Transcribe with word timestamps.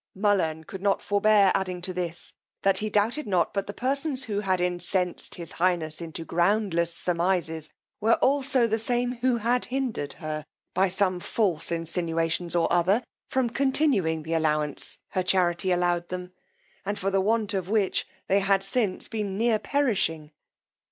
Mullern 0.17 0.63
could 0.65 0.81
not 0.81 0.99
forbear 0.99 1.51
adding 1.53 1.79
to 1.81 1.93
this, 1.93 2.33
that 2.63 2.79
he 2.79 2.89
doubted 2.89 3.27
not 3.27 3.53
but 3.53 3.67
the 3.67 3.71
persons 3.73 4.23
who 4.23 4.39
had 4.39 4.59
incensed 4.59 5.35
his 5.35 5.51
highness 5.51 6.01
into 6.01 6.25
groundless 6.25 6.91
surmises, 6.95 7.71
were 7.99 8.15
also 8.15 8.65
the 8.65 8.79
same 8.79 9.17
who 9.17 9.37
had 9.37 9.65
hindered 9.65 10.13
her, 10.13 10.43
by 10.73 10.89
some 10.89 11.19
false 11.19 11.71
insinuations 11.71 12.55
or 12.55 12.67
other, 12.73 13.03
from 13.29 13.47
continuing 13.47 14.23
the 14.23 14.33
allowance 14.33 14.97
her 15.09 15.21
charity 15.21 15.71
allowed 15.71 16.09
them, 16.09 16.31
and 16.83 16.97
for 16.97 17.11
the 17.11 17.21
want 17.21 17.53
of 17.53 17.69
which 17.69 18.07
they 18.27 18.39
had 18.39 18.63
since 18.63 19.07
been 19.07 19.37
near 19.37 19.59
perishing. 19.59 20.31